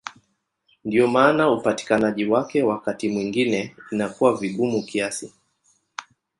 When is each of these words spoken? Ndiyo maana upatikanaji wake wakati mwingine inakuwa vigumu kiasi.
Ndiyo 0.85 1.07
maana 1.07 1.49
upatikanaji 1.51 2.25
wake 2.25 2.63
wakati 2.63 3.09
mwingine 3.09 3.75
inakuwa 3.91 4.37
vigumu 4.37 4.83
kiasi. 4.83 5.33